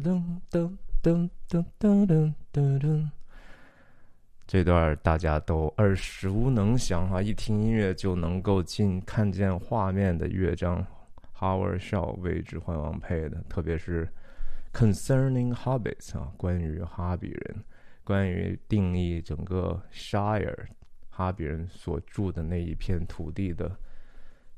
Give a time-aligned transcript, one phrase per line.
[0.00, 3.10] 噔噔噔噔噔噔噔噔。
[4.46, 10.86] 这段大家都耳熟能详哈，一听音乐就能够进看见画面的乐章。
[11.38, 14.08] Howard Shaw 为《指环王》配的，特别是
[14.72, 17.64] Concerning Hobbits 啊，关于哈比人，
[18.04, 20.66] 关于定义整个 Shire
[21.08, 23.74] 哈比人所住的那一片土地的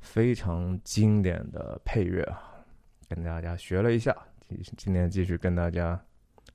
[0.01, 2.66] 非常经典的配乐啊，
[3.09, 4.14] 跟大家学了一下。
[4.77, 5.98] 今天继续跟大家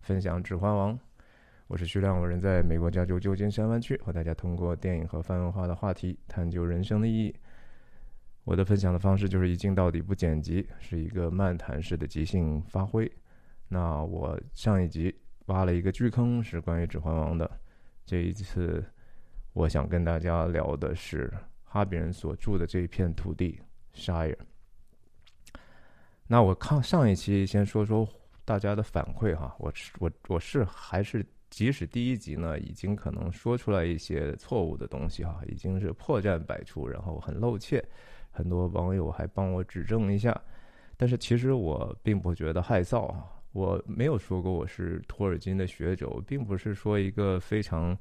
[0.02, 0.94] 分享《指环王》，
[1.68, 7.36] 我是徐亮，我人在美国加州旧金山湾区，和大家通过电影和泛文化的话题探究人生的意义。
[8.44, 13.12] 我的分享的方式就是一镜到底不剪辑，是一个漫谈式的即兴发挥。
[13.68, 15.14] 那我上一集
[15.48, 17.50] 挖了一个巨坑，是关于《指环王》的。
[18.06, 18.84] 这一次，
[19.54, 23.60] 我想跟大家聊的是哈比人所住的这一片土地
[23.96, 24.38] ——Shire。
[26.32, 28.08] 那我看上一期先说说
[28.46, 37.84] 大家的反馈哈，我是我我是还是即使第一集呢已经可能说出来一些错误的东西哈，已经是破绽百出，然后很露怯，
[38.30, 40.40] 很多网友还帮我指正一下，
[40.98, 47.98] 但是其实我并不觉得害臊啊，我没有说过我是托尔金的学者，我并不是说一个非常。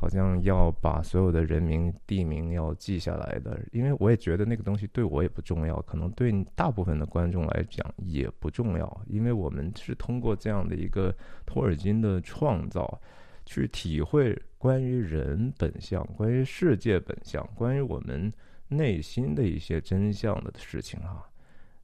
[0.00, 11.12] 好像要把所有的人名地名要记下来的，因为我也觉得那个东西对我也不重要，可能对大部分的观众来讲也不重要，因为我们是通过这样的一个
[11.44, 13.00] 托尔金的创造，
[13.44, 18.32] 去体会关于人本相、关于世界本相、关于我们
[18.68, 21.28] 内心的一些真相的事情哈。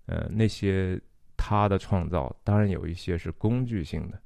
[0.07, 1.01] 呃，那些
[1.37, 4.21] 他的创造，当然有一些是工具性的。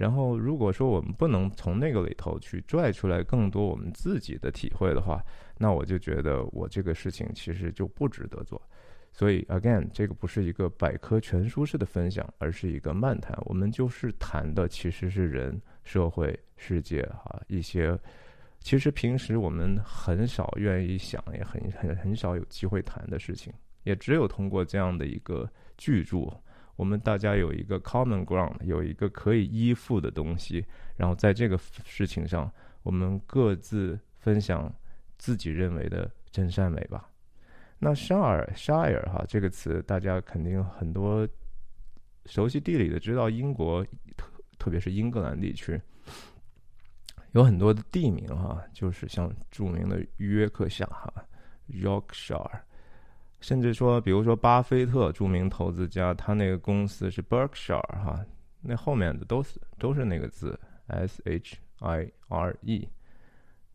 [0.00, 5.22] 然后，如果说我们不能从那个里头去拽出来更多我们自己的体会的话，
[5.58, 8.58] 那我就觉得我这个事情其实就不值得做。
[9.12, 13.36] 所以，again，这个不是一个百科全书式的分享，而是一个漫谈。
[13.44, 17.94] 我们就是谈的其实是人、社会、世界哈一些，
[18.60, 23.52] 其实平时我们很少愿意想，也很很很少有机会谈的事情。
[23.82, 25.46] 也只有通过这样的一个
[25.76, 26.32] 巨著。
[26.80, 30.64] 我们大家有一个 common ground，有一个可以依附的东西，
[30.96, 32.50] 然后在这个事情上，
[32.82, 34.74] 我们各自分享
[35.18, 37.06] 自己认为的真善美吧。
[37.80, 41.28] 那 shire shire 哈这个词，大家肯定很多
[42.24, 43.84] 熟悉地理的知道，英国
[44.16, 44.26] 特
[44.58, 45.78] 特别是英格兰地区
[47.32, 51.12] 有很多的地名哈，就是像著名的约克夏哈
[51.68, 52.60] Yorkshire。
[53.40, 58.22] 甚至说，比如说巴菲特，著名投资家，他那个公司是 Berkshire 哈，
[58.60, 60.58] 那后面的都是都是那个字
[60.88, 62.86] S H I R E，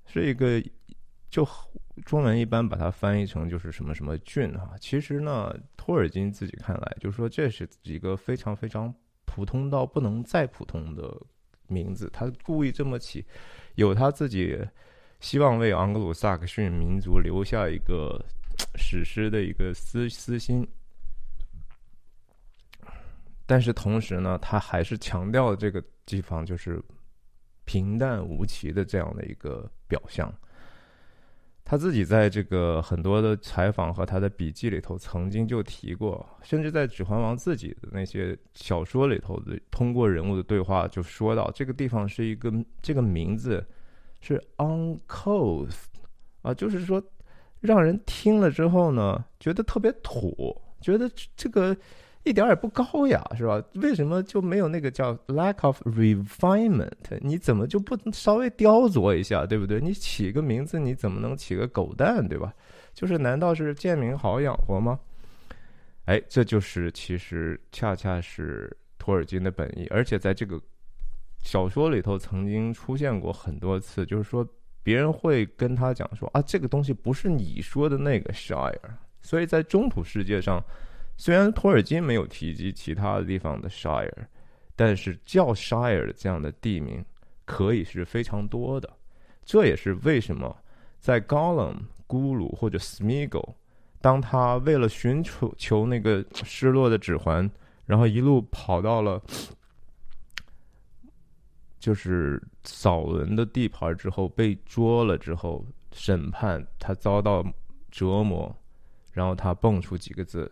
[0.06, 0.64] 是一个
[1.32, 1.48] 就
[2.06, 4.76] 中文一般把它翻译成就是什么什么郡哈。
[4.80, 8.94] 其实呢，托尔金自己看来，就是说这是几个非常非常
[9.26, 11.12] 普通到不能再普通的
[11.68, 13.26] 名字，他故意这么起，
[13.74, 14.64] 有他自己
[15.20, 18.24] 希望为盎格鲁撒克逊民族留下一个。
[18.78, 20.68] 史诗的一个私私心，
[23.46, 26.82] 但是同时呢，他还是强调这个地方就是
[27.64, 30.34] 平淡无奇的这样的一个表象。
[31.64, 43.66] 他自己在这个很多的采访和他的笔记里头曾经就提过，甚至在《指环王》自己的那些小说里头的通过人物的对话就说到，这个地方是一个这个名字
[44.22, 45.86] 是 Uncouth
[46.42, 47.04] 啊，就是说。
[47.62, 51.76] 让人听了之后呢，觉得特别土，觉得这个
[52.24, 53.64] 一点也不高雅，是吧？
[53.76, 56.92] 为什么就没有那个叫 lack of refinement？
[57.22, 59.82] 你怎么就不稍微雕琢一下，对不对？
[59.82, 62.54] 你起个名字，你怎么能起个狗蛋，对吧？
[62.94, 65.00] 就是难道是贱名好养活吗？
[66.06, 70.62] 哎，这就是其实恰恰是托尔金的本意，而且在这个
[71.42, 74.48] 小说里头曾经出现过很多次，就是说。
[74.86, 78.78] 别人会跟他讲说啊，这个东西不是你说的那个 shire，
[79.20, 80.64] 所以在中土世界上，
[81.18, 84.14] 虽然托尔金没有提及其他地方的 shire，
[84.76, 87.04] 但是叫 shire 这样的地名
[87.46, 88.88] 可以是非常多的。
[89.44, 90.56] 这也是为什么
[91.00, 91.78] 在 Gollum、
[92.08, 93.56] 咕噜或者 Smeagol，
[94.02, 97.50] 当他为了寻求求那个失落的指环，
[97.88, 99.20] 然后一路跑到了。
[101.86, 107.46] 就是扫伦的地盘之后被捉了之后审判他遭到
[107.92, 108.52] 折磨，
[109.12, 110.52] 然后他蹦出几个字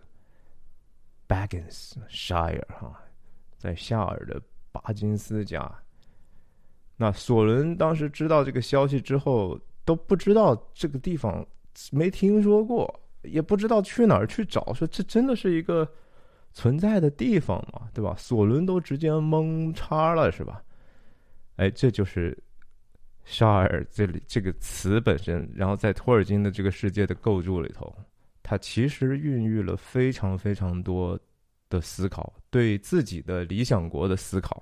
[1.27, 3.01] ：Baggins Shire 哈，
[3.57, 4.39] 在夏尔的
[4.71, 5.67] 巴金斯家。
[6.97, 11.43] 那索伦当时知道这个消息之后都不知道这个地方
[11.91, 15.91] 没听说过，也不知道去哪儿去找，说这真的是一个
[16.51, 18.13] 存在的地方嘛，对吧？
[18.19, 20.63] 索伦都直接蒙叉了，是吧？
[21.57, 22.37] 哎，这就是
[23.23, 27.95] 沙尔这里这个词本身，然后在托尔金的这个世界的构筑里头，
[28.41, 31.19] 它其实孕育了非常非常多
[31.69, 34.61] 的思考，对自己的理想国的思考。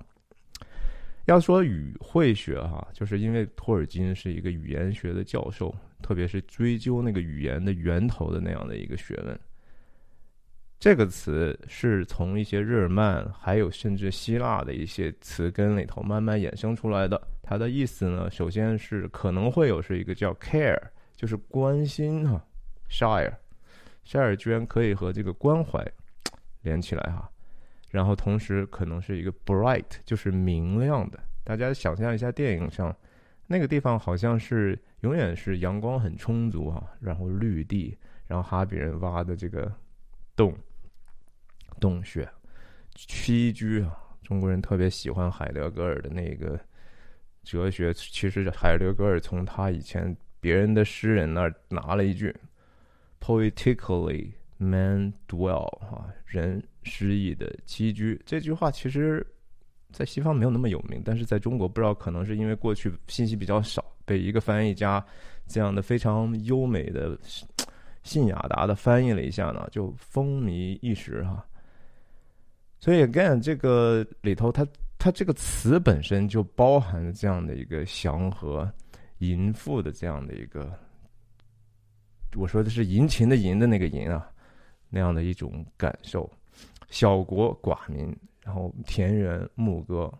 [1.26, 9.40] 要说语汇学哈，就是因为托尔金是一个语言学的教授，特别是追究那个语言的源头的那样的一个学问。
[10.82, 17.22] 这个词是从一些日耳曼，还有甚至希腊的一些词根里头慢慢衍生出来的。
[17.40, 20.76] 它的意思呢，首先是可能会有是一个叫 care，
[21.14, 22.44] 就是关心哈
[22.90, 25.88] ，share，share 居然可以和这个关怀
[26.62, 27.30] 连起来哈。
[27.92, 31.20] 然后同时可能是一个 bright，就是明亮的。
[31.44, 32.92] 大家想象一下电影上
[33.46, 37.96] 那个地方，好像是永远是阳光很充足啊，然后绿地，
[38.26, 39.72] 然后哈比人挖的这个
[40.34, 40.52] 洞。
[41.80, 42.28] 洞穴
[42.94, 46.58] 栖居啊，中国人特别喜欢海德格尔的那个
[47.42, 47.92] 哲学。
[47.94, 52.34] 其实海德格尔从他以前别人的诗人那儿拿了一句
[53.20, 58.20] “poetically man dwell” 啊，人诗意的栖居。
[58.24, 59.26] 这句话其实，
[59.92, 65.04] 在西方没有那么有名，但是在中国不知道可能是因为过去信息比较少，被一个翻译家
[65.46, 67.18] 这样的非常优美的
[68.02, 71.44] 信雅达的翻译了一下呢，就风靡一时哈。
[72.82, 74.66] 所以，again，这个里头，它
[74.98, 78.68] 它这个词本身就包含了这样的一个祥和、
[79.18, 80.68] 淫妇的这样的一个，
[82.34, 84.28] 我说的是淫情的淫的那个淫啊，
[84.90, 86.28] 那样的一种感受。
[86.90, 88.12] 小国寡民，
[88.42, 90.12] 然后田园牧歌。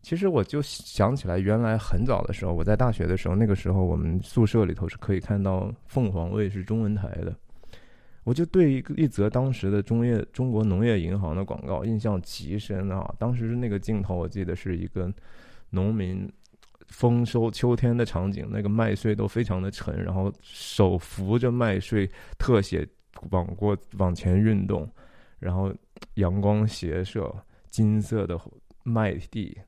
[0.00, 7.36] 其实我就想起来，原来很早的时候，我在大学的时候，那个时候我们宿舍里头是可以看到凤凰卫视中文台的。
[8.24, 13.14] 我就对一个一则当时的中业中国农业银行的广告印象极深啊！
[13.18, 15.12] 当时那个镜头，我记得是一个
[15.70, 16.30] 农民
[16.88, 22.08] 丰收秋天的场景，那个麦穗都非常的沉，然后手扶着麦穗，
[22.38, 22.86] 特写
[23.30, 24.88] 往过往前运动，
[25.38, 25.74] 然后
[26.14, 27.34] 阳光斜射，
[27.70, 28.40] 金色的
[28.84, 29.58] 麦地，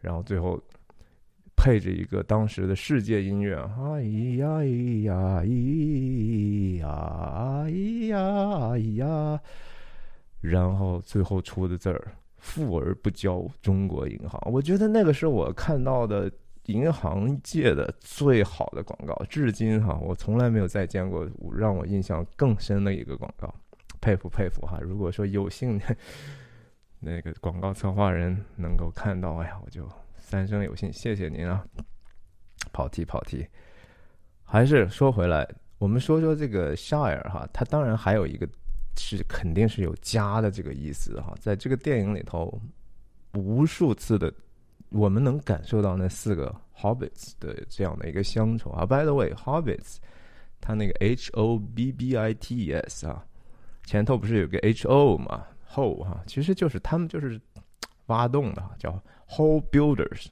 [0.00, 0.60] 然后最后。
[1.62, 6.86] 配着一个当时的世界音乐，咿呀咿呀咿呀
[8.10, 9.40] 呀咿呀，
[10.40, 14.40] 然后最后出的字儿“富而不骄，中国银行”。
[14.52, 16.30] 我觉得那个是我看到的
[16.66, 21.26] 银行界的最好的广告，至今哈，我从来没有再见过
[21.56, 23.54] 让我印象更深的一个广告，
[24.00, 24.78] 佩服佩服哈！
[24.80, 25.80] 如果说有幸
[27.00, 29.88] 那个广告策划人能够看到，哎呀，我就。
[30.22, 31.64] 三生有幸，谢谢您啊！
[32.72, 33.44] 跑题跑题，
[34.44, 35.48] 还是说回来，
[35.80, 38.46] 我们说说这个 shire 哈，它当然还有一个
[38.96, 42.60] 是肯定是有家的这个意思哈，在这个电影里头，
[43.32, 44.30] 无数次的
[44.90, 48.84] 我们能感受到那四个 hobbits 的这样的一个乡愁啊。
[48.84, 49.96] By the way，hobbits
[50.60, 53.24] 它那个 H O B B I T E S 啊，
[53.84, 57.40] 前头不是有个 H O 嘛，hole 哈，其实就是他们就是
[58.06, 59.02] 挖洞的，叫。
[59.32, 60.26] Hole builders，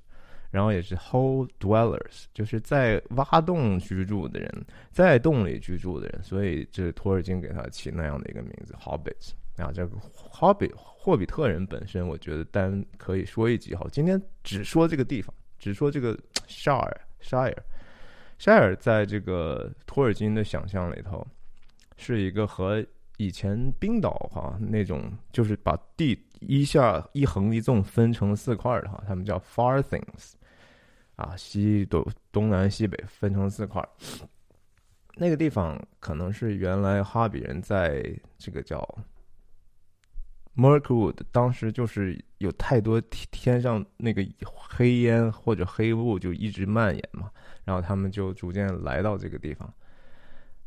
[0.50, 9.32] 然后也是 hole dwellers，就是在挖洞居住的人，在洞里居住的人，所以这托尔金给他起那样的一个名字，Hobbits。
[9.56, 13.88] 啊，这个 Hobbit 霍比特人本身，我觉得单可以说一集好。
[13.88, 17.56] 今天只说这个地方，只说这个 shire shire
[18.38, 21.26] shire，在这个托尔金的想象里头，
[21.96, 26.18] 是一个和以前冰岛哈那种，就是把地。
[26.40, 30.34] 一下一横一纵分成四块的哈，他们叫 far things，
[31.18, 33.86] 啊，西东东南西北分成四块。
[35.16, 38.02] 那个地方可能是原来哈比人在
[38.38, 38.82] 这个叫
[40.56, 47.30] Merkwood，当时就是有太多天上那个黑烟或者黑雾就一直蔓延嘛，
[47.64, 49.68] 然后他们就逐渐来到这个地方。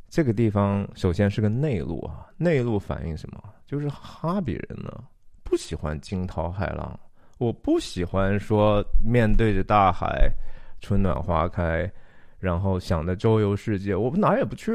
[0.09, 3.41] 这个地方首先是个内陆啊，内陆反映什么？
[3.65, 5.03] 就是哈比人呢。
[5.43, 6.97] 不喜欢惊涛骇浪，
[7.41, 10.31] 我不喜欢说面对着大海，
[10.79, 11.91] 春暖花开，
[12.37, 14.71] 然后想着周游世界，我哪也不去。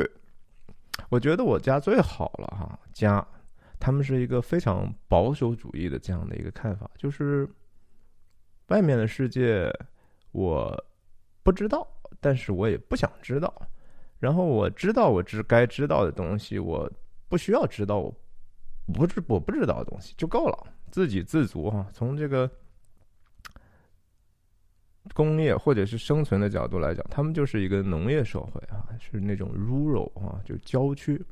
[1.09, 3.25] 我觉得我家最好了哈，家，
[3.79, 7.49] 他们是一个非常保守主义的这样的一个看法，就是
[8.67, 9.73] 外面的世界
[10.33, 10.77] 我
[11.45, 11.87] 不知道，
[12.21, 13.55] 但是我也不想知道，
[14.19, 16.91] 然后我知道我知该知道的东西，我
[17.29, 18.13] 不需要知道我。
[18.93, 20.67] 不是我不知道的东西就够了，
[20.97, 21.87] 自给自足哈。
[21.93, 22.51] 从这个
[25.13, 31.23] 工业或者是生存的角度来讲，他们就是一个农业社会啊，是那种 rural 啊，就郊区。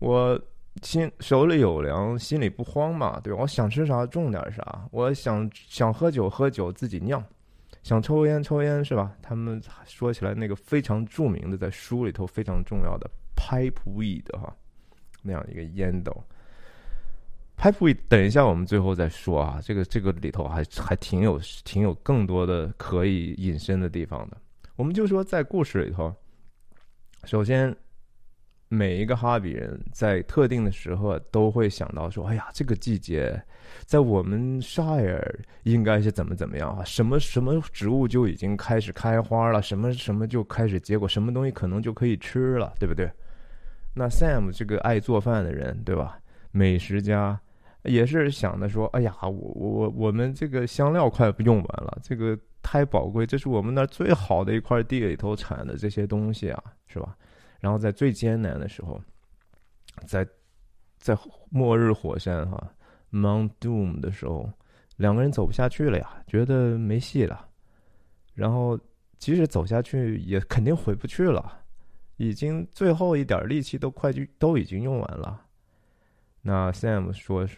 [0.00, 0.36] 我
[0.82, 3.38] 心手里有粮，心里不慌嘛，对吧？
[3.42, 7.24] 我想吃啥种点啥，我想想喝酒喝酒自己酿，
[7.84, 9.14] 想抽烟抽烟是吧？
[9.22, 14.52] 他们说起来那个非常著名的，在书里头非常重要的 pipe weed 哈，
[15.22, 16.12] 那样一个烟斗。
[17.58, 24.36] Pipe weed，等一下我们最后再说啊，这个这个里头还还挺有挺有更多的可以引申的地方的。
[24.76, 26.14] 我们就说在故事里头，
[27.24, 27.76] 首先。
[28.70, 33.42] 每一个哈比人在特定的时候都会想到说：“哎呀，这个季节，
[33.86, 36.84] 在我们沙尔应该是怎么怎么样啊？
[36.84, 43.10] 什么什么植物就已经开始开花了，什么什么就开始结果，什么东西可能就可以吃了，对不对？”
[43.96, 46.20] 那 Sam 这个爱做饭的人，对吧？
[46.50, 47.40] 美食家
[47.88, 57.16] 也是想的说：“哎呀，我我我们这个香料快用完了，这个太宝贵，这是我们那最好的一块地里头产的这些东西啊，是吧？”
[57.58, 59.00] 然后在最艰难的时候，
[60.06, 60.26] 在
[60.98, 61.16] 在
[61.50, 62.72] 末日火山哈
[63.10, 64.48] Mount Doom 的时候，
[64.96, 67.48] 两个人走不下去了呀，觉得没戏了。
[68.34, 68.78] 然后
[69.18, 71.60] 即使走下去，也肯定回不去了，
[72.16, 75.40] 已经最后一点力气都快就都已经用完了。
[76.42, 77.48] 那 Sam 说。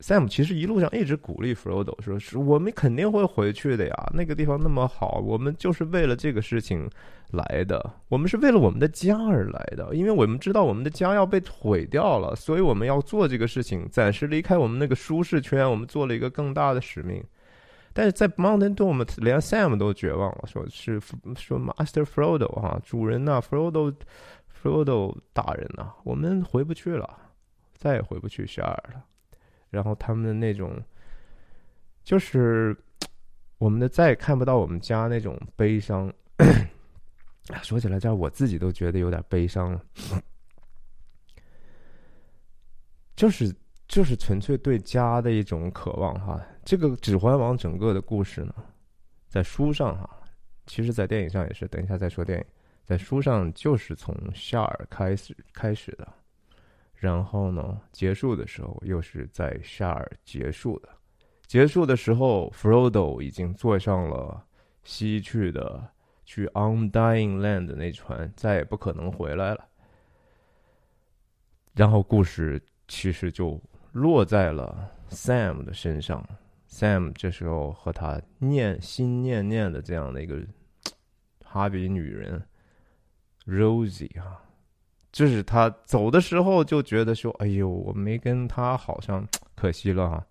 [0.00, 6.88] Sam 其实一路上一直鼓励 Frodo 说：“是我们肯定会回去的呀，那个地方那么好，我们就是为了这个事情
[7.32, 17.20] 来的，我们是为了我们的家而来的，因为我们知道我们的家要被毁掉了，所以我们要做这个事情，暂时离开我们那个舒适圈，我们做了一个更大的使命。
[17.92, 21.00] 但是在 Mountain Dome，连 Sam 都绝望了，说是
[21.36, 27.18] 说 Master Frodo 哈，主人呐，Frodo，Frodo 大人呐，我们回不去了，
[27.76, 29.02] 再也回不去夏尔了。”
[29.70, 30.82] 然后他们的那种，
[32.04, 32.76] 就是
[33.58, 36.12] 我们的再也看不到我们家那种悲伤。
[37.62, 39.82] 说起来，这我自己都觉得有点悲伤了。
[43.16, 43.52] 就是
[43.88, 46.40] 就是纯粹对家的一种渴望哈。
[46.64, 48.54] 这个《指环王》整个的故事呢，
[49.28, 50.08] 在书上哈，
[50.66, 51.66] 其实在电影上也是。
[51.68, 52.44] 等一下再说电影，
[52.84, 56.06] 在书上就是从夏尔开始开始的。
[57.00, 57.80] 然后呢？
[57.92, 60.88] 结束的时候又是在夏尔结束的。
[61.46, 64.44] 结束的时候，Frodo 已经坐上了
[64.82, 65.88] 西去的
[66.24, 69.64] 去 Undying Land 那船，再也不可能回来了。
[71.74, 73.62] 然后故事其实就
[73.92, 76.26] 落在了 Sam 的身上。
[76.68, 80.44] Sam 这时候和他念心念念的这样的一个
[81.44, 82.44] 哈比女人
[83.46, 84.42] Rosie 啊。
[85.10, 90.24] 就是他走的时候就觉得说：“哎呦，我没跟他好上，可惜了哈。”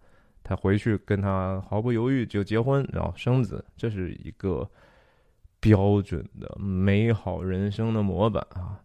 [0.43, 4.65] 他回去跟他毫不犹豫就结婚，然后生子，这是一个
[5.60, 8.79] 标准的美好人生的模板啊！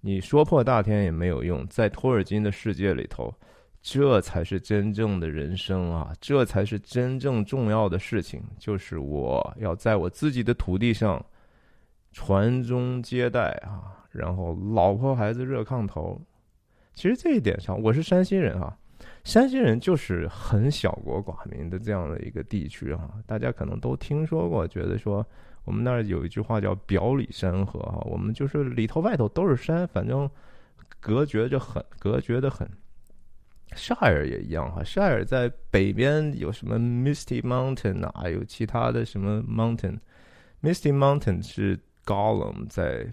[0.00, 3.34] 你说破大天也没有用，在托尔金的世界里头，
[3.82, 6.12] 这才是真正的人生啊！
[6.20, 11.20] 这才是真正重要的事情，就是我要在我自己的土地上
[12.12, 14.06] 传宗接代啊！
[14.18, 16.20] 然后老婆孩子热炕头，
[16.94, 18.76] 其实这一点上，我是山西人哈，
[19.22, 25.24] 山西人就是很小国寡民的这样的一个地区哈，大家可能都听说过，觉得说
[25.64, 30.28] 我们那儿有一句话叫表里山河哈，我们就是里头外头都是山，反正
[30.98, 32.68] 隔绝着很，隔绝的很。
[33.76, 43.12] 沙尔也一样哈，沙尔在北边有什么 Misty Mountain 啊，有其他的什么 Mountain，Misty Mountain 是 Gollum 在。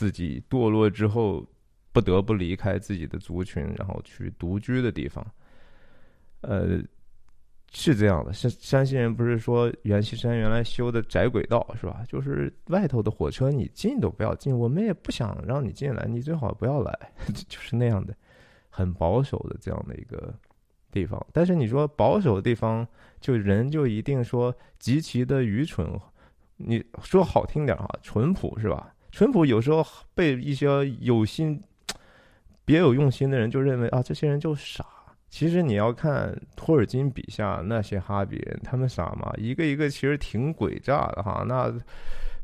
[0.00, 1.46] 自己堕落之后，
[1.92, 5.22] 不得不离开自己的族群，然后去独居的地方。
[6.40, 6.78] 呃，
[7.70, 12.02] 是这样的，山山西人不是说元气山原来修的窄轨道是吧？
[12.08, 16.98] 就是外头的火车你进都不要进，我们也不想让你进来，你最好不要来，
[17.46, 18.16] 就是那样的，
[18.70, 20.34] 很保守的这样的一个
[20.90, 21.22] 地方。
[21.30, 22.88] 但是你说保守的地方，
[23.20, 25.86] 就人就一定说极其的愚蠢？
[26.56, 28.94] 你说好听点哈，淳朴是吧？
[29.10, 30.66] 淳朴有时候被一些
[31.00, 31.62] 有心、
[32.64, 34.84] 别有用心的人就认为啊，这些人就傻。
[35.28, 39.32] 其实你要看托尔金笔下那些哈比人，他们傻吗？
[39.36, 41.44] 一个一个其实挺诡诈的哈。
[41.46, 41.72] 那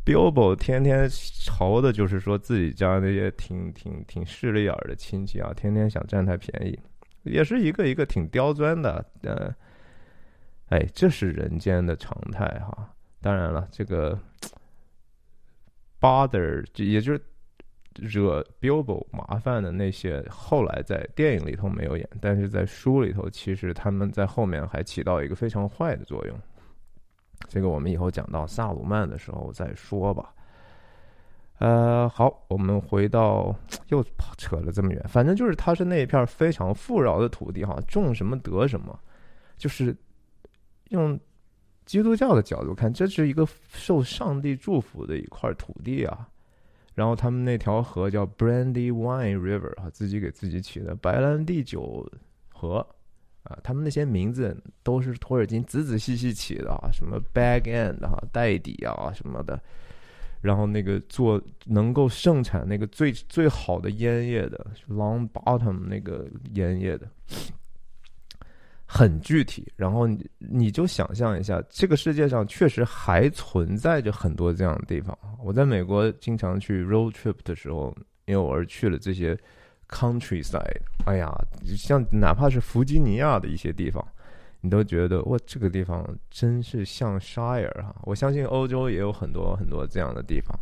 [0.04, 6.78] Bilbo 天天愁的就是说自己家那些挺挺挺势利眼的亲戚啊，天天想占他便宜，
[7.23, 9.04] 也是一个一个挺刁钻的。
[9.23, 9.54] 呃，
[10.68, 12.92] 哎，这是人间的常态哈。
[13.20, 14.18] 当然了，这个。
[16.00, 17.21] Bother，也就是
[17.95, 26.38] 惹 Bilbo 麻烦的那些，后来在电影里头没有演，但是在书里头，其实他们在后面还起到一个非常坏的作用。
[27.49, 30.33] 这个我们以后讲到萨鲁曼的时候再说吧。
[31.59, 33.55] 呃，好，我们回到
[33.88, 34.05] 又
[34.37, 38.99] 扯了这么远，反正就是它是那一片非常富饶的土地哈，种什么得什么，
[39.57, 39.97] 就是
[40.91, 41.19] 用
[41.87, 46.28] 基督教的角度看，这是一个受上帝祝福的一块土地啊。
[46.95, 52.07] 然后他们那条河叫 Brandywine River 啊，自己给自己起的白兰地酒
[52.52, 52.87] 河
[53.45, 59.59] 啊，他们那些名字都是托尔金仔仔细细起的啊，什么 Bag End 哈，袋底啊什么的。
[60.43, 67.09] 然后那个做能够盛产那个最最好的烟叶的 Long Bottom 那个烟叶的，
[68.87, 69.71] 很具体。
[69.76, 75.16] 然后你你就想象一下，这个世界上确实还存在着很多这样的地方。
[75.43, 79.38] 我在美国经常去 road trip 的时候，因为我是去了这些
[79.88, 81.31] countryside，哎呀，
[81.76, 84.07] 像哪怕是弗吉尼亚的一些地方。
[84.62, 87.95] 你都觉得哇，这个地方真是像 shire 哈！
[88.02, 90.59] 我相信欧洲也有很多很多这样的地方，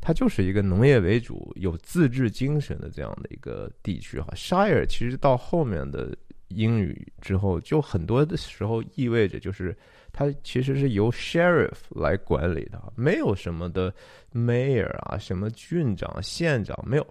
[0.00, 4.28] 它就是一个农业为主、有自治精神的这样的一个地区哈。
[4.36, 6.16] shire 其实到后面的
[6.48, 9.76] 英语之后，就很多的时候意味着就是
[10.12, 13.92] 它其实是由 sheriff 来管理的，没有什么的
[14.32, 17.06] mayor 啊，什么郡长、县长没有，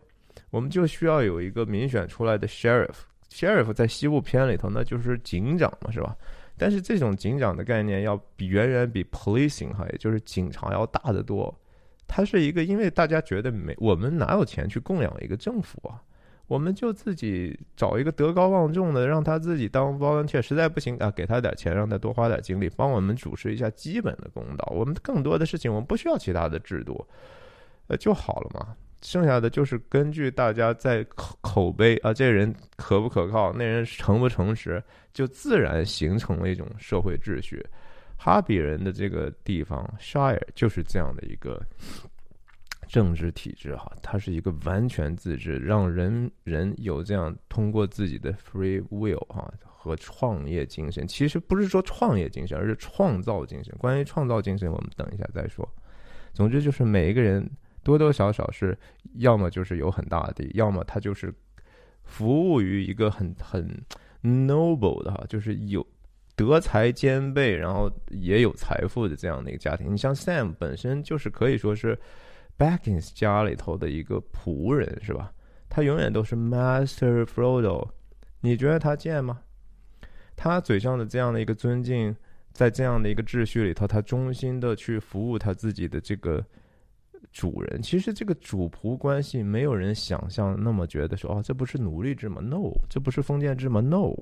[0.50, 2.96] 我们就需要有一个民选出来的 sheriff。
[3.30, 6.16] sheriff 在西部片里头那就是警长嘛，是吧？
[6.58, 11.56] 但是这种警长的概念要比远远比 policing 哈，也就是警察要大得多。
[12.08, 16.02] 它是一个，因为大家觉得没我们哪有钱去供养一个政府啊？
[16.48, 24.72] 我们就自己找一个德高望重的，让他自己当 volunteer，实在不行啊，给他点钱，让他多花点精力，帮我们主持一下基本的公道。
[24.74, 27.06] 我们更多的事情，我们不需要其他的制度，
[27.88, 28.76] 呃，就好了嘛。
[29.04, 34.82] 剩下的就是根据大家在口口碑啊，这人可不可靠，那人诚不诚实，
[35.14, 37.64] 就自然形成了一种社会秩序。
[38.18, 41.62] 哈比人的这个地方，shire 就是这样的一个
[42.88, 51.08] 政治体制哈，它是一个完全自治，让人人有这样通过自己的 free will 哈和创业精神。
[51.08, 53.76] 其实不是说创业精神，而是创造精神。
[53.78, 55.68] 关于创造精神，我们等一下再说。
[56.34, 57.50] 总之就是每一个人。
[57.84, 58.78] 多多少少是，
[59.14, 61.34] 要么就是有很大的地，要么他就是
[62.04, 63.66] 服务于一个很很
[64.22, 65.88] noble 的哈，就是有
[66.36, 69.94] 德才兼备，然后也有财富的这样的一个家庭。
[69.94, 71.98] 你像 Sam 本身就是可以说是
[72.58, 75.32] Backins 家里头的一个仆人，是吧？
[75.70, 77.90] 他永远都是 Master Frodo。
[78.42, 79.40] 你觉得他贱吗？
[80.36, 82.16] 他嘴上的这样的一个尊敬，
[82.52, 86.44] 在这样的一个秩序里头，他衷心的去服务他自己的这个。
[87.32, 94.16] 主人其实这个主仆关系，没有人想象那么觉得说哦，这不是奴隶制吗？No，这不是封建制吗？No，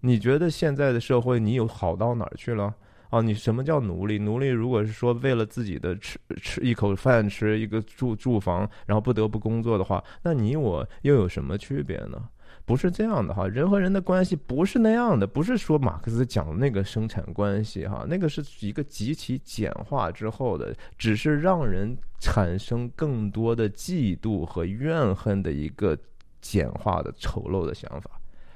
[0.00, 2.74] 你觉得现在的社会你有好到哪儿去了？
[3.14, 4.18] 哦，你什么叫奴隶？
[4.18, 12.28] 奴隶如果是说为了自己的吃吃一口饭吃一个住住房，然后不得不工作的话，那你我又有什么区别呢？
[12.64, 25.96] 不是这样的哈，人和人的关系不是那样的，不是说马克思讲的那个生产关系哈，那个是一个极其简化之后的，只是让人产生更多的嫉妒和怨恨的一个
[26.40, 28.10] 简化的丑陋的想法。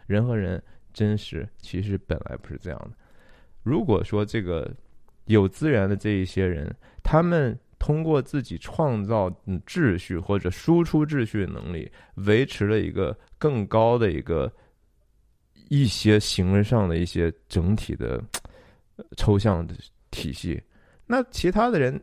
[0.09, 0.61] 人和人
[0.93, 2.97] 真实其实本来不是这样的。
[3.69, 4.71] 如果说这个
[5.27, 7.59] 有资源的这一些人，他们。
[7.81, 9.31] 通过自己创造
[9.65, 11.89] 秩序或者输出秩序的能力，
[12.27, 14.53] 维持了一个更高的一个
[15.69, 18.21] 一些行为上的一些整体的
[19.17, 19.73] 抽象的
[20.11, 20.61] 体系。
[21.07, 21.99] 那其他的人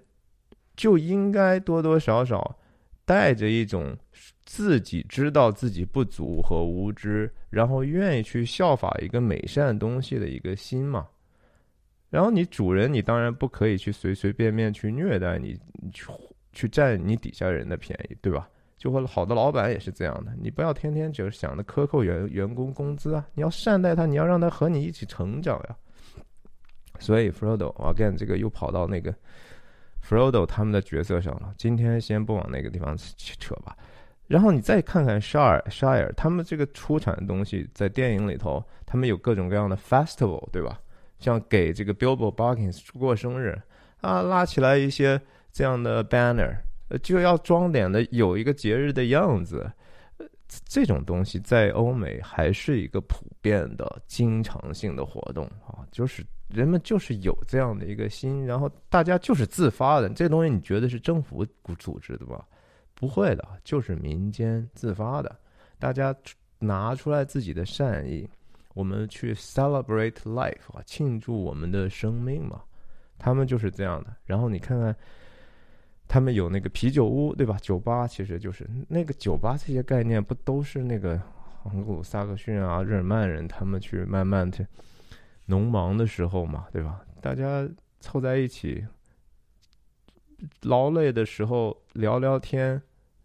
[0.77, 2.57] 就应该多多少少
[3.03, 3.95] 带着一种
[4.45, 11.05] 自己知道自己不足和无知，然后愿意去效法一个美善东西的一个心嘛。
[12.09, 15.59] 然后你主人，你当然不可以去随随便便去虐待你，
[15.91, 16.11] 去
[16.53, 18.47] 去占你底下人的便宜，对吧？
[18.77, 25.75] 就和好的老板也是这样的，你不要天天就是想着克扣员员工工资啊，你要善待他，你要让他和你一起成长呀。
[26.99, 29.13] 所以 Frodo，again 这个又跑到那个
[30.07, 31.53] Frodo 他们的角色上了。
[31.57, 33.75] 今天先不往那个地方去扯吧。
[34.27, 40.79] 然后你再看看 Shire Shire，他们这个出产的东西，在电影里头，他们有各种各样的 festival，对吧？
[41.19, 43.59] 像给这个 Billboard Baggins 过生日
[44.01, 45.19] 啊，拉起来一些
[45.51, 46.55] 这样的 banner，
[47.01, 49.71] 就要装点的有一个节日的样子。
[50.67, 60.07] 这种东西在欧美还是一个普遍的、经常性的活动啊，就是人们就是有这样的一个心，然后大家就是自发的。
[60.09, 61.43] 这东西你觉得是政府
[61.79, 62.45] 组织的吧？
[62.93, 65.35] 不会的，就是民间自发的，
[65.79, 66.15] 大家
[66.59, 68.29] 拿出来自己的善意。
[68.75, 72.61] 我们去 celebrate life 啊，庆祝我们的生命嘛，
[73.17, 74.15] 他们就是这样的。
[74.25, 74.95] 然后你看看
[76.07, 77.57] 他们有那个啤酒屋，对吧？
[77.61, 81.19] 酒吧其实就是那个酒吧，这些概念不都是那个
[81.63, 84.67] 昂古萨克逊啊、日耳曼人他们去慢慢去
[85.45, 87.01] 农忙的时候嘛，对吧？
[87.21, 87.67] 大家
[88.01, 88.85] 凑在一起，
[90.63, 92.79] 劳累的时候聊聊天，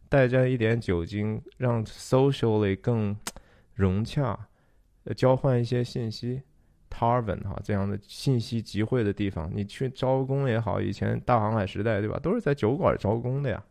[0.09, 3.15] 带着一点酒精，让 socially 更
[3.75, 4.39] 融洽，
[5.15, 6.43] 交换一些信息。
[6.93, 13.63] Tarvin 哈，这样的信息集会的地方，你去招工也好，以前大航海时代对吧，都是在酒馆招工的呀。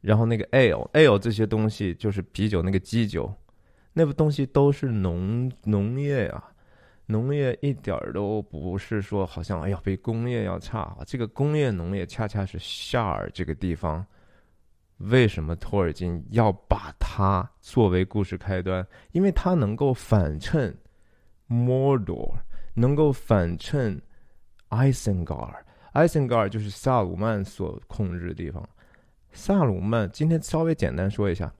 [0.00, 3.32] 然后那个 ale ale 这些东西就是啤酒那个基酒，
[3.92, 6.44] 那部东西都是农农业呀，
[7.06, 14.04] 农业一点儿都不是说好像哎呀比工业要差啊，这个工业农业恰恰是夏尔这个地方，
[15.08, 18.86] 为什么托尔金要把它作为故事开端？
[19.12, 20.76] 因为它能够反衬。
[21.46, 22.36] Mordor
[22.72, 24.00] 能够反衬
[24.70, 28.66] Isengard，Isengard 就是萨鲁曼所控制的地方。
[29.30, 31.52] 萨鲁曼今天稍微简单说一下，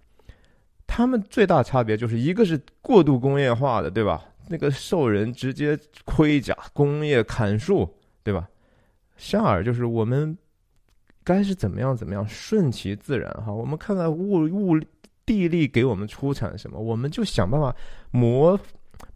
[0.87, 4.25] 他们最大差别就是一个是过度工业化的，对吧？
[4.49, 8.49] 那个兽人直接盔甲工业砍树，对吧？
[9.17, 10.37] 夏尔就是我们
[11.25, 13.53] 该是怎么样怎么样，顺其自然哈。
[13.53, 14.79] 我们看看物物
[15.27, 17.75] 地利给我们出产什么，我们就想办法
[18.11, 18.61] 磨。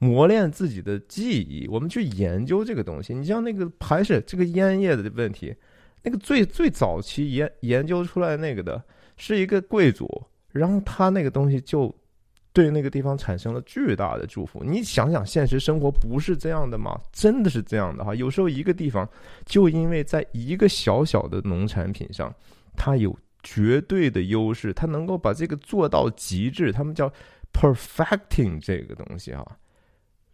[0.01, 3.15] 磨练自己的记忆，我们去研究这个东西。
[3.15, 5.55] 你像那个还是这个烟叶的问题，
[6.03, 8.83] 那个最最早期研研究出来那个的
[9.17, 10.07] 是一个贵族，
[10.51, 11.93] 然后他那个东西就
[12.53, 14.65] 对那个地方产生了巨大的祝福。
[14.65, 16.99] 你想想，现实生活不是这样的吗？
[17.13, 18.15] 真的是这样的哈。
[18.15, 19.09] 有时候一个地方
[19.47, 22.35] 就因为在一个小小的农产品上，
[22.77, 26.73] 它有绝对的优势，它能够把这个做到极致。
[26.73, 27.13] 他们叫
[27.53, 29.45] perfecting 这个东西啊。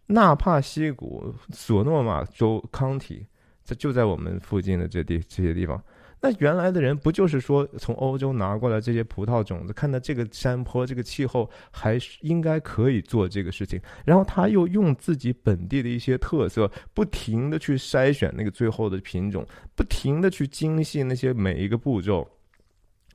[0.07, 3.25] 纳帕西谷、索诺玛州康体，
[3.63, 5.81] 这就在我们附近的这地这些地方。
[6.25, 13.79] 那原来的人不就是说从欧洲拿过来这些葡萄种子，看到这个山坡、这个气候，还是应该可以做这个事情。
[14.03, 22.27] 然后他又用自己本地的一些特色，不停的去筛选那个最后的品种，不停的去精细那些每一个步骤，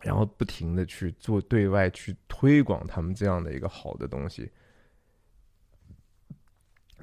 [0.02, 4.48] 然后不停的去做对外去推广他们这样的一个好的东西。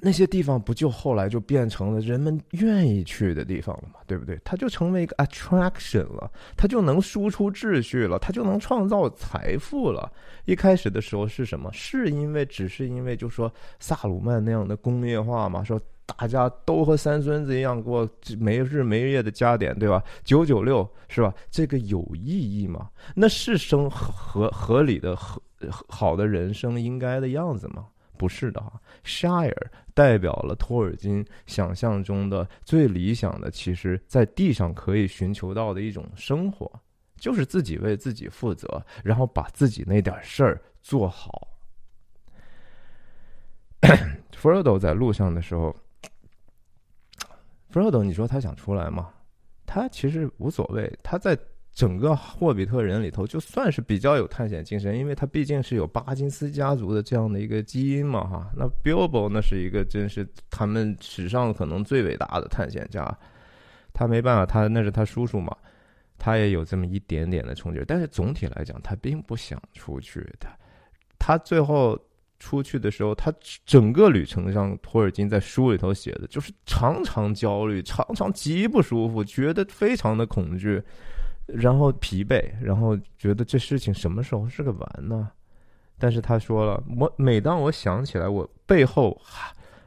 [0.01, 3.99] 那些地方不就后来就变成了人们愿意去的地方了嘛？
[4.05, 4.39] 对不对？
[4.43, 10.11] 它就成为一个 attraction 了，它就能输出秩序了，它就能创造财富了。
[10.45, 11.69] 一开始的时候是什么？
[11.73, 15.63] 是因为只是因为就说萨鲁曼那样的工业化嘛？
[15.63, 18.07] 说大家都和三孙子一样过
[18.39, 20.01] 没日没夜的加点，对吧？
[20.23, 21.33] 九九六是吧？
[21.51, 22.89] 这个有意义吗？
[23.13, 25.41] 那是生合合理的合
[25.89, 27.87] 好的人生应该的样子吗？
[28.17, 36.69] 不是的哈，shire 代表了托尔金想象中的最理想的，其实在地上可以寻求到的一种生活，
[37.17, 41.47] 就是自己为自己负责，然后把自己那点事儿做好。
[44.35, 45.75] Frodo 在路上的时候
[47.71, 49.13] ，Frodo，你说他想出来吗？
[49.65, 51.37] 他其实无所谓，他在。
[51.77, 58.49] 整个霍比特人里头，就算是比较有探险精神，因为他毕竟是有巴金斯家族的这样的一个基因嘛，哈。
[58.57, 63.15] 那 Bilbo 那是一个真是他们史上可能最伟大的探险家，
[63.93, 65.55] 他没办法，他那是他叔叔嘛，
[66.17, 67.83] 他也有这么一点点的冲劲。
[67.87, 70.27] 但是总体来讲，他并不想出去。
[70.39, 70.49] 他
[71.19, 71.95] 他最后
[72.39, 73.31] 出去的时候，他
[73.67, 80.81] 整个旅程上，托尔金在书里头写的就是常常焦虑，常常极不舒服，觉得非常的恐惧。
[81.47, 85.31] 然后疲惫，然后觉得这事情什么时候是个完呢？
[85.97, 89.19] 但是他说了，我每当我想起来，我背后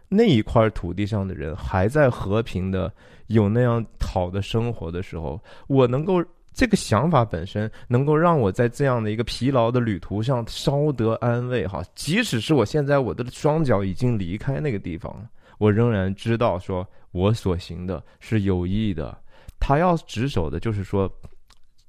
[0.09, 2.93] 那一块土地上的人还在和平的
[3.29, 11.81] 有那样好的生活的时候，我能够这个想法本身能够让我在这样的一个疲劳的旅途上稍得安慰哈。
[11.95, 15.15] 即使是我现在我的双脚已经离开那个地方，
[15.59, 19.17] 我仍然知道说我所行的是有益的。
[19.61, 21.09] 他要执守的就是说。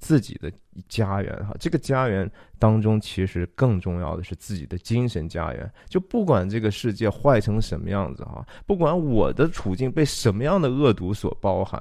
[0.02, 0.52] 自己的
[0.88, 5.72] 家园哈，这个家园当中其实更重要的是自己的精神家园。
[5.88, 11.80] 就不管这个世界坏成什么样子哈，不管我的处境被什么样的恶毒所包含，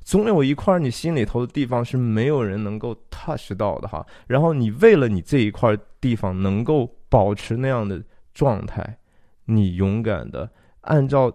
[0.00, 4.04] 总有一块你心里头的地方是没有人能够 touch 到的哈。
[4.26, 8.02] 然后你为了你这一块地方能够保持那样的
[8.32, 8.98] 状态，
[9.44, 10.50] 你勇敢的
[10.80, 11.30] 按照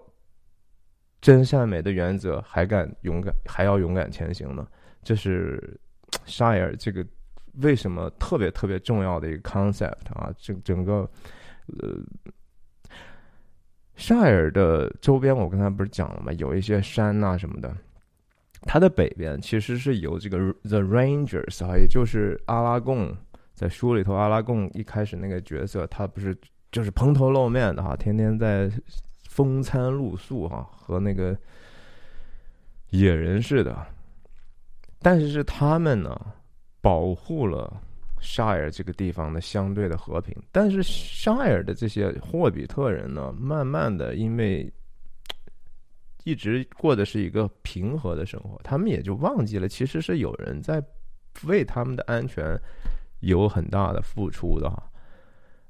[1.22, 4.66] 真善美的原则，还敢勇敢还要勇敢前行呢？
[5.04, 5.80] 这是。
[6.26, 7.06] Shire 这个
[7.62, 10.34] 为什么特别特别重要的一个 concept 啊？
[10.38, 11.10] 整整个
[11.80, 12.00] 呃
[13.98, 16.32] ，shire 的周边，我刚才不是讲了吗？
[16.34, 17.76] 有一些山呐什么的。
[18.66, 23.14] 它的北边其实是由这个 The Rangers 啊，也就是阿拉贡，
[23.54, 26.34] 在书里头阿拉贡一开始那个角色，他不是
[26.72, 28.72] 就是蓬头露面的哈，天天在
[29.30, 31.38] 风餐露宿哈，和那个
[32.92, 33.86] 野人似的。
[35.04, 36.20] 但是是他们呢，
[36.82, 37.80] 保护了
[38.20, 40.36] 沙尔这个地方的相对的和平。
[40.52, 44.72] 但是沙尔的这些霍比特人呢，慢慢的因为。
[46.26, 50.82] 一直过的是一个平和的生活，他们也就忘记了，其实是有人在
[51.44, 52.58] 为他们的安全
[53.20, 54.82] 有很大的付出的哈。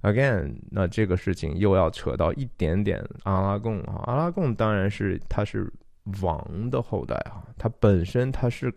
[0.04, 5.74] Again，那这个事情又要扯到一点点阿拉贡啊，阿拉贡当然是他是
[6.22, 8.72] 王的后代啊，他本身他是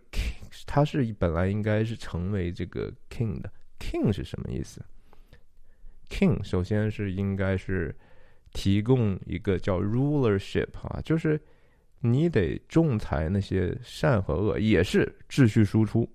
[0.66, 3.50] 他是本来应该是成为这个 king 的。
[3.78, 4.84] king 是什么意思
[6.10, 7.94] ？king 首先是应该是
[8.52, 11.40] 提供一个叫 rulership 啊，就是。
[12.00, 16.08] 你得仲裁那些善和恶，也是秩序输出，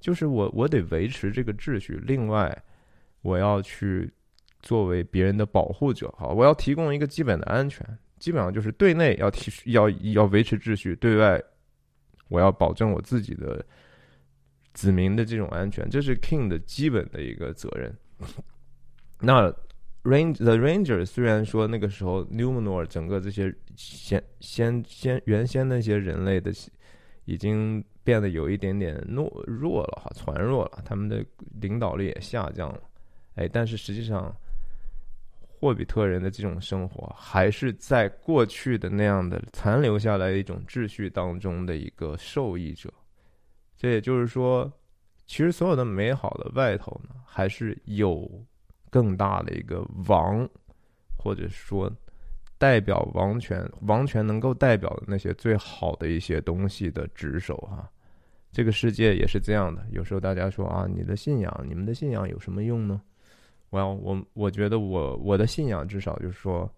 [0.00, 1.98] 就是我我得维持这个秩序。
[2.04, 2.54] 另外，
[3.22, 4.12] 我要去
[4.60, 7.86] 作为别人的保护者，好，我要提供一个基本的安全，
[8.18, 11.40] 基本上就是对内要提要要维持秩序，对外
[12.28, 13.64] 我要保证我自己的
[14.74, 17.96] 子民的这种安全，这是 King 的基本的一个责任。
[19.20, 19.54] 那。
[20.06, 26.52] Range the Ranger 虽然说那个时候 Numenor 整个这些先先先原先那些人类的
[27.24, 31.26] 已经变得有一点点懦弱了哈，传弱了，他们的
[31.60, 32.80] 领导力也下降了，
[33.34, 34.32] 哎，但是实际上
[35.58, 42.92] 霍比特人的这种生活还是在过去的那样的残留下来的一种秩序当中的一个受益者。
[43.76, 44.72] 这也就是说，
[45.26, 48.30] 其实所有的美好的外头呢，还是有。
[48.88, 50.48] 更大的一个王，
[51.18, 51.92] 或者说
[52.56, 57.90] 代表王权，王权能够代表的那些最好的一些东西的职守哈，
[58.52, 59.84] 这个世界也是这样的。
[59.90, 63.02] 有时候大家说啊，你的信仰，你们的信仰有什么用呢？
[63.84, 66.72] 我我我觉得我我的信仰至少就是说，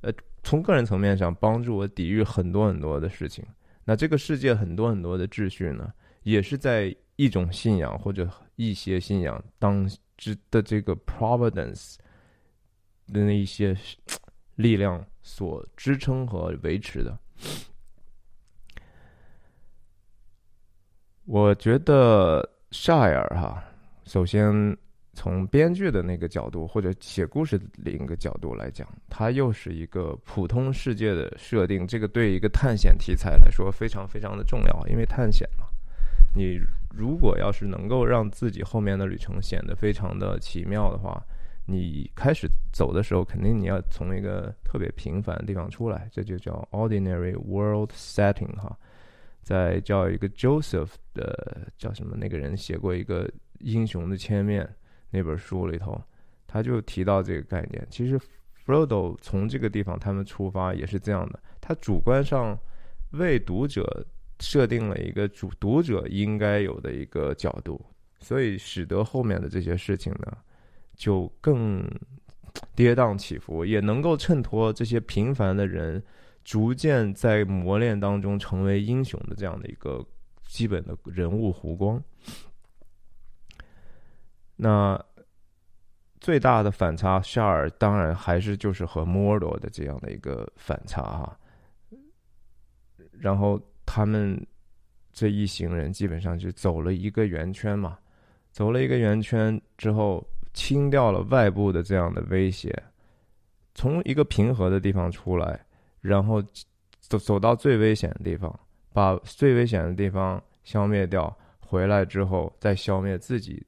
[0.00, 0.12] 呃，
[0.42, 3.44] 从个人层面上帮助我抵御很多很多的事情。
[3.84, 9.88] 那这个世界很多很多的秩序呢，也是在一种信仰或者一些信仰当。
[10.14, 11.96] 之的这个 providence
[13.08, 13.76] 的那一些
[14.54, 17.18] 力量所支撑和维持的，
[21.24, 23.64] 我觉得 Shire 哈，
[24.04, 24.76] 首先
[25.12, 35.66] 从编剧的那个角度或者写故事的另一个角度来讲，它又是一个普通世界的设定，这个对一个探险题材来说非常非常的重要，因为探险嘛，
[36.34, 36.60] 你。
[36.94, 41.24] 如果要是能够让自己后面的旅程显得非常的奇妙的话，
[41.64, 48.76] 你开始走的时候，肯定你要从一个特别平凡的地方出来，这就叫 ordinary world setting 哈。
[49.40, 53.26] 在叫一个 Joseph 的叫什么那个人写过一个
[53.60, 54.68] 英雄的千面
[55.12, 56.02] 那本书里头，
[56.48, 57.86] 他就提到这个概念。
[57.88, 58.18] 其实
[58.66, 62.58] Frodo 从这个地方他们出发也是这样的，他主观上
[63.12, 64.04] 为读者。
[64.40, 67.80] 设定了一个主读者应该有的一个角度，
[68.18, 70.36] 所以使得后面的这些事情呢，
[70.96, 71.88] 就更
[72.74, 76.02] 跌宕起伏，也能够衬托这些平凡的人
[76.42, 80.04] 逐渐在磨练当中成为英雄的这样的一个
[80.48, 82.02] 基本的人物弧光。
[84.62, 85.02] 那
[86.20, 91.38] 最大的反差，夏尔当然还是就是和莫罗的这样的一个反差哈，
[93.10, 93.60] 然后。
[93.84, 94.40] 他们
[95.12, 97.98] 这一行人基本上就走了一个圆圈嘛，
[98.52, 102.72] 走了一个圆圈之后，清掉了外部的这样的威胁，
[103.74, 105.66] 从一个平和的地方出来，
[106.00, 106.40] 然后
[107.00, 108.58] 走走到最危险的地方，
[108.94, 113.66] 把最危险的地方消灭掉，回来之后再消灭自己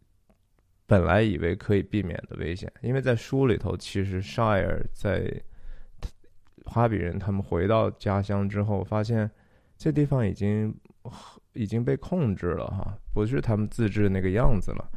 [0.86, 2.72] 本来以为可以避免的危险。
[2.82, 5.42] 因为在书里头，其实 Shire 在
[6.64, 9.30] 哈比人他们回到家乡之后，发现。
[9.76, 10.72] 这地方已经
[11.52, 14.88] 已经被控制了哈，不是他们自制那个样子了。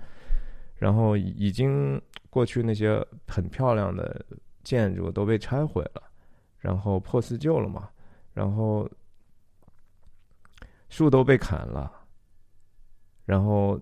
[0.75, 4.23] 然后已经过去那些很漂亮的
[4.63, 6.03] 建筑都被拆毁了，
[6.59, 7.89] 然后破四旧了嘛。
[8.33, 8.87] 然后
[10.89, 11.91] 树都被砍了，
[13.25, 13.81] 然后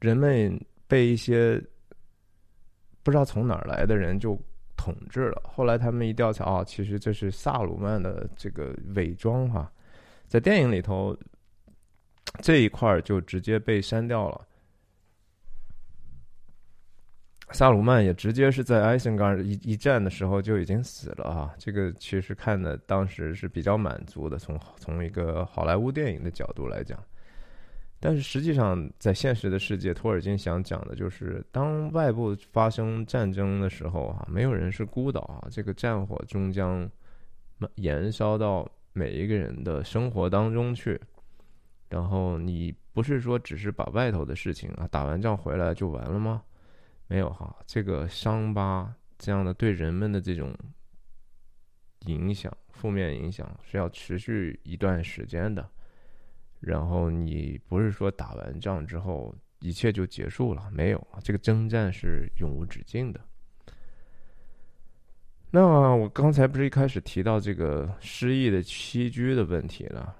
[0.00, 1.62] 人们被一些
[3.02, 4.38] 不知道从哪儿来的人就
[4.76, 5.42] 统治了。
[5.44, 9.70] 后来他们一调查啊，其实这是萨鲁曼的这个伪装哈。
[10.26, 11.16] 在电影里头，
[12.42, 14.46] 这一块儿就直接被删掉了。
[17.52, 21.54] 萨鲁曼也直接是在艾森冈一一战的时候就已经死了啊！
[21.58, 26.98] 这个其实看的当时是比较满足的，从从一个好莱坞电影的角度来讲。
[28.06, 36.86] 但是实际上，在现实的世界，托尔金想讲的就是，当外部发生战争的时候啊，没有人是孤岛啊，这个战火终将
[37.76, 41.00] 燃烧到每一个人的生活当中去。
[41.88, 46.42] 然后你不是说只是把外头的事情啊打完仗回来就完了吗？
[47.06, 50.54] 没有哈，这个伤疤这样的对人们的这种
[52.00, 55.66] 影响，负面影响是要持续一段时间的。
[56.66, 60.70] 然后你不是说打完仗之后一切就结束了？
[60.72, 63.20] 没有啊，这个征战是永无止境的。
[65.50, 70.14] 那我刚才不是一开始提到这个失忆的栖居的问题了？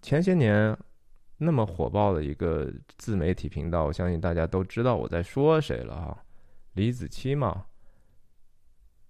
[0.00, 0.76] 前些年。
[1.44, 6.24] 那么火爆的一个自媒体频道，我相信大家都知道我在说谁了哈，
[6.74, 7.66] 李子柒嘛。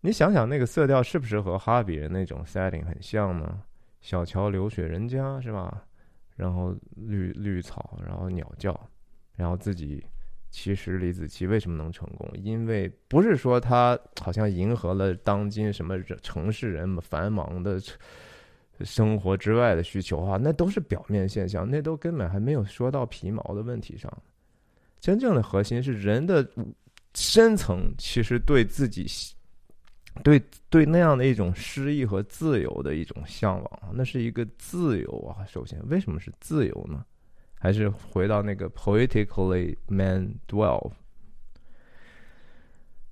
[0.01, 3.63] 你想想那个色调是不是和哈比人那种 setting 很像呢？
[4.01, 5.85] 小桥流水人家是吧？
[6.37, 8.89] 然后绿绿草，然后鸟叫，
[9.37, 10.05] 然后自己
[10.51, 12.29] 其实李子柒为什么能成功？
[12.35, 17.81] 因为不是说他好像迎合了当今什么城市人们繁忙的。
[18.81, 24.13] 生活之外的需求啊，那都是表面现象，那都根本还没有说到皮毛的问题上。
[24.99, 26.45] 真正的核心是人的
[27.15, 29.07] 深层，其实对自己、
[30.23, 35.45] 对对那样的一种诗意和自由的一种向往，那是一个自由啊。
[35.47, 37.05] 首先，为什么是自由呢？
[37.59, 40.93] 还是回到那个 poetically man dwell？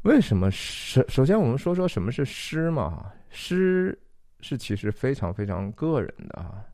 [0.03, 1.05] 为什么诗？
[1.09, 3.13] 首先，我们说说什么是诗嘛？
[3.29, 3.99] 诗。
[4.43, 6.65] 是其实非常非常个人的啊，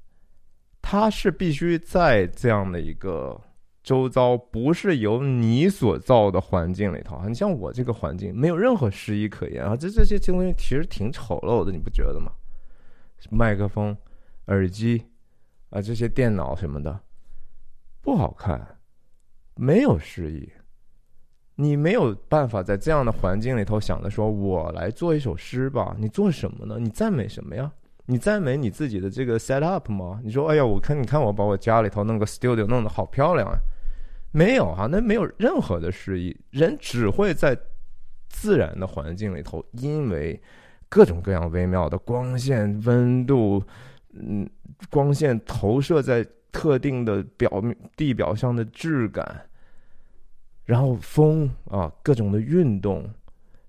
[0.80, 3.36] 它是必须在这样的一个
[3.86, 7.22] 周遭不是由你所造的环境里头。
[7.28, 12.32] 你像我这个环境，没有任何诗意可言啊，这这些东西其实挺丑陋的，你不觉得吗？
[13.30, 13.96] 麦克风、
[14.46, 15.04] 耳机
[15.70, 16.98] 啊，这些电脑什么的
[18.02, 18.60] 不好看，
[19.54, 20.50] 没有诗意。
[21.54, 25.94] 你没有办法在这样的环境里头想着说，我来做一首诗吧。
[25.96, 26.76] 你做什么呢？
[26.80, 27.70] 你赞美什么呀？
[28.06, 30.20] 你赞美你自己的这个 set up 吗？
[30.24, 33.56] 你说，哎呀，我看，你看我把我家里头弄个 studio 弄得好漂亮啊。
[34.32, 36.38] 没有啊，那没有任何的诗意。
[36.50, 37.58] 人只会在
[38.28, 40.40] 自然的环境里头，因为
[40.88, 43.62] 各种各样微妙的光线、温度，
[44.12, 44.48] 嗯，
[44.90, 49.48] 光线投射在特定的表面地表上的质感。
[50.64, 53.08] 然后风啊，各种的运动，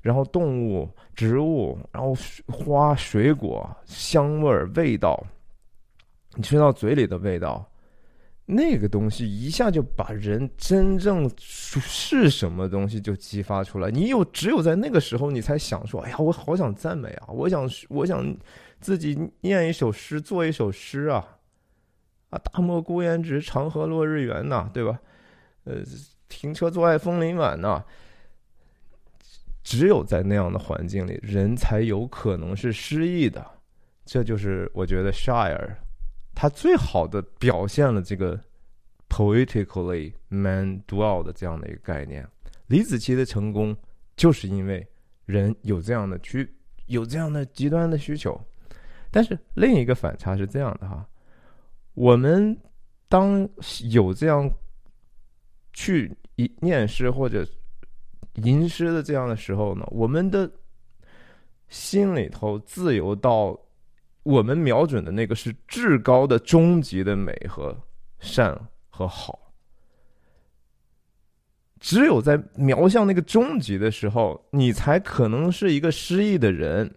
[0.02, 2.16] 然后动物、植物，然后
[2.48, 5.24] 花、水果、香味儿、味道，
[6.34, 7.64] 你吃到嘴里的味道，
[8.48, 13.92] 那个东西一下就把人真正是什么东西就激发出来。
[13.92, 17.28] 你有只有在那个时候，你才想说：“哎呀，我好想赞美啊！
[17.28, 18.36] 我想，我想
[18.80, 21.38] 自己念一首诗，做一首诗啊！
[22.32, 25.00] 啊，大漠孤烟直，长河落日圆呐，对吧？
[25.66, 25.76] 呃。”
[26.30, 27.82] 停车坐爱枫林晚呐，
[29.64, 33.50] 只有在那样的环境里，人才有可能是诗意的。
[34.04, 35.76] 这就是我觉得 Shire
[36.38, 38.40] 他最好的表现了这个
[39.10, 42.24] poetically man dwell 的这样的一个概念。
[42.68, 43.76] 李子柒的成功
[44.16, 44.88] 就是因为
[45.26, 46.48] 人有这样的需
[46.86, 48.40] 有这样的极端的需求。
[49.10, 51.04] 但是另一个反差是这样的哈，
[51.96, 52.56] 我们
[53.10, 53.50] 当
[53.90, 54.48] 有这样。
[55.80, 56.12] 去
[56.60, 57.46] 念诗或者
[58.34, 60.52] 吟诗的这样的时候呢，我们的
[61.70, 63.56] 心里头自由到
[64.28, 67.74] 我们瞄准的那个是至高的终极的美和
[68.20, 68.54] 善
[68.90, 69.54] 和好。
[71.80, 76.94] 只有在瞄向那个终极的时候，你才可能是一个诗意的人。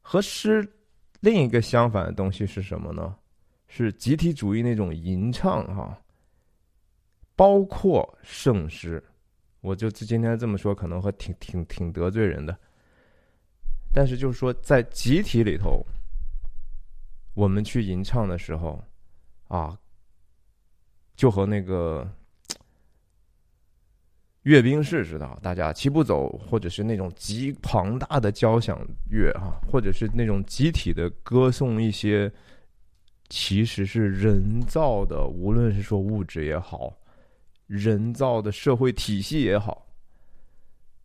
[0.00, 0.68] 和诗
[1.20, 3.14] 另一个相反的东西是什么呢？
[3.68, 5.96] 是集体主义那种吟唱哈。
[7.36, 9.00] 包括圣诗，
[9.60, 12.58] 我就今天这么说，可能会挺挺挺得罪人的。
[13.92, 15.84] 但是就是说，在集体里头，
[17.34, 18.82] 我们去吟唱的时候，
[19.48, 19.78] 啊，
[21.14, 22.10] 就和那个
[24.44, 32.32] 阅兵式似的，大家齐步走，或者是那种极庞大的交响乐啊，或者是那种集体的歌颂一些
[33.28, 36.98] 其实是人造的，无论是说物质也好。
[37.68, 39.86] 人造的社会体系也好，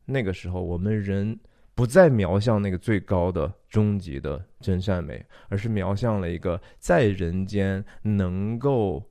[0.04, 1.40] 那个时候我们人
[1.78, 9.08] 不再瞄向那个最高的终极的真善美，而是瞄向了一个在人间能够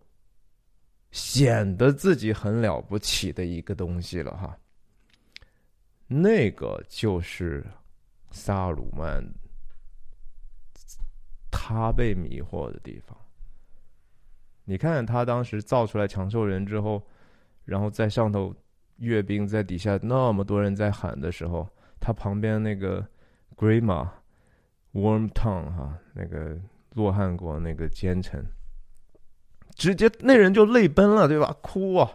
[1.13, 4.59] 显得自己很了不起的一个东西了哈。
[6.09, 7.65] 那个就是
[8.33, 9.25] 萨鲁曼，
[11.53, 13.17] 他被迷惑的地方。
[14.65, 17.01] 你看他当时造出来长寿人之后，
[17.65, 18.53] 然后在上头
[18.97, 21.69] 阅兵，在底下那么多人在喊的时候，
[22.07, 23.05] 他旁边那个
[23.57, 24.07] Grima
[24.93, 26.57] Warm Tong 哈，那个
[26.95, 28.47] 洛汗国那个奸臣，
[29.75, 31.53] 直接那人就泪奔了，对吧？
[31.61, 32.09] 哭啊！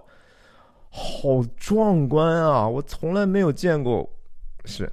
[0.89, 2.65] 好壮观啊！
[2.65, 4.09] 我从来没有见过，
[4.63, 4.89] 是，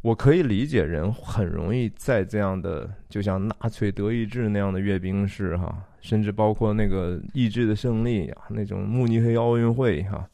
[0.00, 10.30] 我可以理解人很容易在这样的，就像纳粹德意志那样的阅兵式哈，甚至包括那个意志的胜利啊，那种慕尼黑奥运会哈，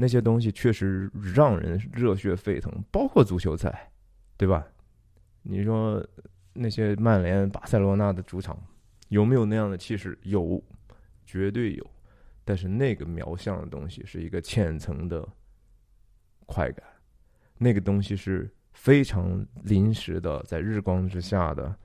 [0.00, 3.90] 那些东西确实让人热血沸腾，包括足球赛，
[4.36, 4.64] 对吧？
[5.42, 6.06] 你说
[6.52, 8.56] 那些曼联、巴塞罗那的主场
[9.08, 10.16] 有没有那样的气势？
[10.22, 10.62] 有，
[11.26, 11.90] 绝对有。
[12.44, 15.28] 但是那个描像的东西是一个浅层的
[16.46, 16.86] 快感，
[17.56, 21.76] 那个东西是非常临时的，在日光之下的，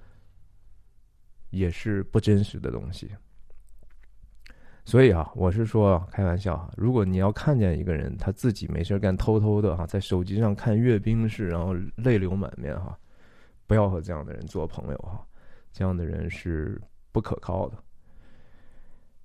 [1.49, 3.09] 也是不真实的东西。
[4.85, 12.97] 所以啊，我是说开玩笑哈，如果你要看见一个人他自己没事干，偷偷的哈，在手机上看阅兵式，然后泪流满面哈，
[13.67, 15.25] 不要和这样的人做朋友哈，
[15.71, 16.81] 这样的人是
[17.11, 17.77] 不可靠的。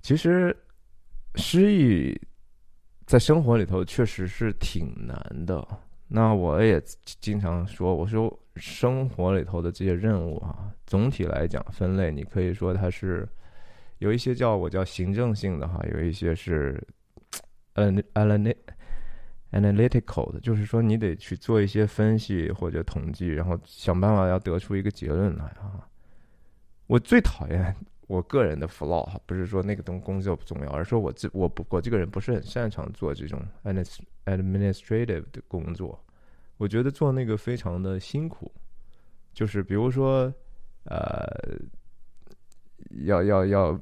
[0.00, 0.56] 其实。
[1.34, 2.18] 失忆
[3.06, 5.64] 在生活里头确实是挺难的。
[6.08, 6.82] 那我也
[7.20, 13.28] 经常说，我说生活里头的这些任务啊，总体来讲分类，你可以说它是
[13.98, 16.82] 有一些叫我叫行政性的哈，有一些是
[17.74, 18.02] an
[19.52, 25.88] analytical 的，就是说你得去做一些分析或者统计，然后想办法要得出一个结论来啊。
[26.86, 27.74] 我最讨厌。
[28.08, 36.02] 我个人的 flaw，不是说那个东工作不重要，而是说我这我不我这个人不是很擅长做这种 administrative 的工作，
[36.56, 38.50] 我觉得做那个非常的辛苦，
[39.34, 40.32] 就是比如说
[40.84, 41.28] 呃，
[43.04, 43.80] 要要要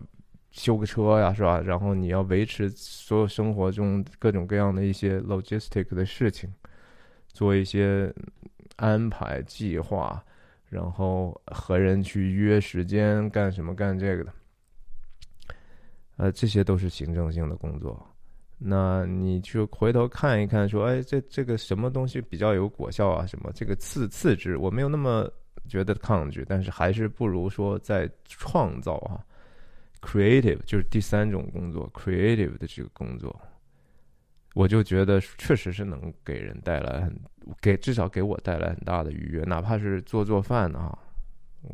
[0.50, 1.60] 修个车呀，是吧？
[1.60, 6.52] 然后你要维持所有生活中各种各样的一些 logistic 的事情，
[7.28, 8.12] 做一些
[8.76, 10.22] 安排计划。
[10.68, 14.32] 然后和人去约时间干什么干这个的，
[16.16, 18.04] 呃，这些都是行政性的工作。
[18.58, 23.24] 那你去回头看一看，说，哎，这这个什么东西比较有果效啊？
[23.26, 25.30] 什么这个次次之，我没有那么
[25.66, 29.24] 觉得抗拒，但是还是不如说在创造啊
[30.00, 33.34] ，creative 就是第三种工作，creative 的这个工作。
[34.54, 37.20] 我就觉得确实是能给人带来很
[37.60, 40.98] 给至少给我带来很大的愉悦，哪怕是做做饭啊，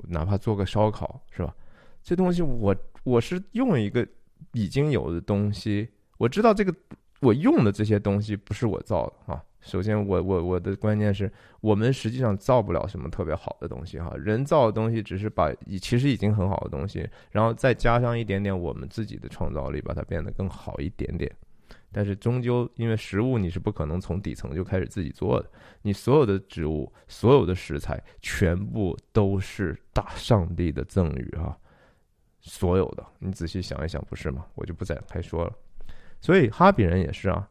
[0.08, 1.54] 哪怕做个烧烤是吧？
[2.02, 2.74] 这东西我
[3.04, 4.04] 我是用一个
[4.52, 5.88] 已经有的东西，
[6.18, 6.74] 我知道这个
[7.20, 9.44] 我用的这些东西不是我造的啊。
[9.62, 21.30] 首先，我我我的观念是我们实际上造不了什么特别好的东西哈，人造的东西只是把其实已经很好的东西，然后再加上一点点我们自己的创造力，把它变得更好一点点。
[21.94, 25.50] 但是终究，因为食物你是不可能从底层就开始自己做的，
[25.82, 31.56] 你所有的植物、所有的食材，全部都是大上帝的赠予啊！
[32.40, 34.46] 所有的，你仔细想一想，不是吗？
[34.54, 35.52] 我就不展开说了。
[36.20, 37.46] 所以哈比人也是啊，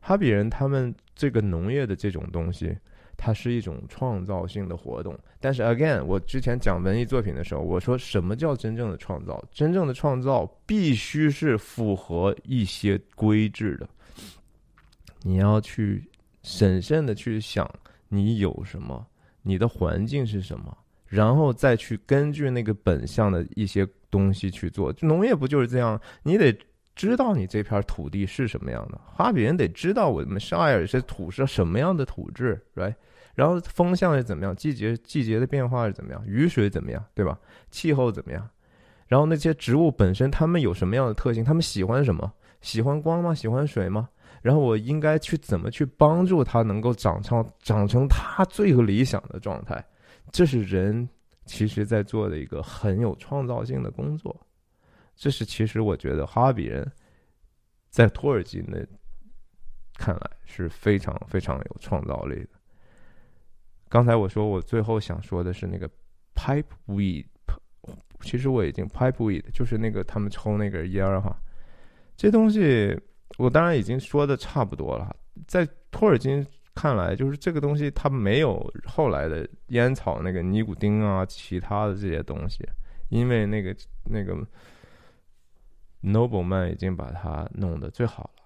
[0.00, 2.76] 哈比人他们这个农业的这种东西。
[3.22, 9.44] 它是一种创造性的活动，但是 again，我之前讲文艺作品的时候，我说什么叫真正的创造？
[9.52, 13.86] 真正的创造必须是符合一些规制的。
[15.20, 16.08] 你要去
[16.42, 17.70] 审慎的去想
[18.08, 19.06] 你有什么，
[19.42, 20.74] 你的环境是什么，
[21.04, 24.94] 然后再去根据那个本相的一些东西去做。
[25.02, 26.00] 农业不就是这样？
[26.22, 26.58] 你得
[27.00, 32.94] 知道你这片土地是什么样的，哈比人得知道我们沙尔这土是什么样的土质，right？
[33.34, 34.54] 然后风向是怎么样？
[34.54, 36.22] 季节季节的变化是怎么样？
[36.26, 37.02] 雨水怎么样？
[37.14, 37.38] 对吧？
[37.70, 38.46] 气候怎么样？
[39.06, 41.42] 然后那些植物本身，它们有什么样的特性？
[41.42, 42.30] 它们喜欢什么？
[42.60, 43.34] 喜欢光吗？
[43.34, 44.06] 喜欢水吗？
[44.42, 49.82] 然后我应该去怎么去帮助它能够长成长成它最理想的状态？
[50.30, 51.08] 这是人
[51.46, 54.38] 其实在做的一个很有创造性的工作。
[55.20, 56.90] 这是其实我觉得哈比人
[57.90, 58.88] 在托尔金的
[59.98, 62.48] 看来是非常非常有创造力的。
[63.86, 65.86] 刚才我说，我最后想说的是那个
[66.34, 67.26] pipe weed，
[68.22, 71.38] 其实我已经 pipe weed，就是那个他们抽那个烟哈，
[72.16, 72.98] 这东西
[73.36, 75.14] 我当然已经说的差不多了。
[75.46, 82.66] 在托尔金看来，就是这个东西它没有后来的烟草那个尼古丁啊，其他的这些东西，
[83.10, 84.34] 因为那个那个
[86.02, 88.42] Nobleman 已经把它弄得最好了。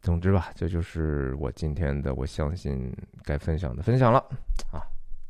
[0.00, 2.90] 总之吧，这就是我今天的，我相信
[3.24, 4.18] 该分享的分享了
[4.72, 4.80] 啊。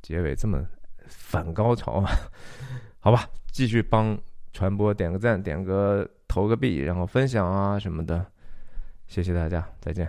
[0.03, 0.65] 结尾这么
[1.07, 2.11] 反高潮啊？
[3.01, 4.17] 好吧，继续帮
[4.53, 8.25] 传播点个赞，点个投个币，然后分享啊什么的。
[9.07, 10.09] 谢谢大家，再见。